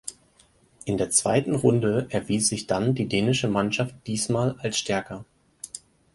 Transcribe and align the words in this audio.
In 0.85 0.97
der 0.97 1.11
zweiten 1.11 1.53
Runde 1.53 2.07
erwies 2.09 2.47
sich 2.47 2.65
dann 2.65 2.95
die 2.95 3.07
dänische 3.07 3.47
Mannschaft 3.47 3.93
diesmal 4.07 4.55
als 4.59 4.79
stärker. 4.79 5.25